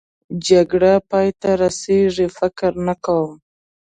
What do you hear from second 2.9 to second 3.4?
کوم.